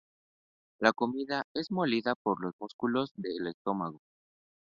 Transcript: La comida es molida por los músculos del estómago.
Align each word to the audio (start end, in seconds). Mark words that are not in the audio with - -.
La 0.79 0.93
comida 0.93 1.43
es 1.53 1.69
molida 1.69 2.15
por 2.15 2.41
los 2.41 2.55
músculos 2.59 3.11
del 3.17 3.45
estómago. 3.45 4.01